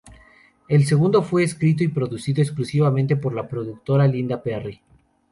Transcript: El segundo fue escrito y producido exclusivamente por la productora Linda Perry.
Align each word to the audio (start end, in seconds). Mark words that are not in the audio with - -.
El 0.67 0.83
segundo 0.87 1.21
fue 1.21 1.43
escrito 1.43 1.83
y 1.83 1.87
producido 1.89 2.41
exclusivamente 2.41 3.17
por 3.17 3.35
la 3.35 3.47
productora 3.47 4.07
Linda 4.07 4.41
Perry. 4.41 4.81